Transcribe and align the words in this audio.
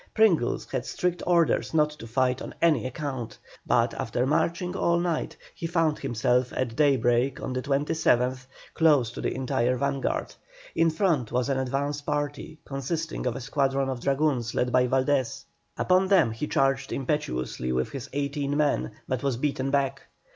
Pringles 0.15 0.65
had 0.71 0.83
strict 0.83 1.21
orders 1.27 1.75
not 1.75 1.91
to 1.91 2.07
fight 2.07 2.41
on 2.41 2.55
any 2.59 2.87
account, 2.87 3.37
but, 3.67 3.93
after 3.93 4.25
marching 4.25 4.75
all 4.75 4.99
night, 4.99 5.37
he 5.53 5.67
found 5.67 5.99
himself 5.99 6.51
at 6.53 6.75
daybreak 6.75 7.39
on 7.39 7.53
the 7.53 7.61
27th 7.61 8.47
close 8.73 9.11
to 9.11 9.21
the 9.21 9.31
entire 9.31 9.75
vanguard. 9.77 10.33
In 10.73 10.89
front 10.89 11.31
was 11.31 11.49
an 11.49 11.59
advance 11.59 12.01
party 12.01 12.57
consisting 12.65 13.27
of 13.27 13.35
a 13.35 13.41
squadron 13.41 13.89
of 13.89 13.99
dragoons 14.01 14.55
led 14.55 14.71
by 14.71 14.87
Valdés. 14.87 15.43
Upon 15.77 16.07
them 16.07 16.31
he 16.31 16.47
charged 16.47 16.91
impetuously 16.91 17.71
with 17.71 17.91
his 17.91 18.09
eighteen 18.11 18.57
men, 18.57 18.93
but 19.07 19.21
was 19.21 19.37
beaten 19.37 19.69
back. 19.69 20.01